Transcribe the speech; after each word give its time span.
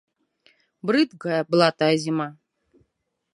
Брыдкая 0.89 1.37
была 1.51 1.67
тая 1.83 1.91
зіма! 2.07 2.27